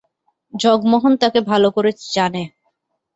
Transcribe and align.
জগমোহন 0.53 1.13
তাকে 1.17 1.39
ভাল 1.41 1.63
করে 1.69 1.91
জানে। 2.13 2.43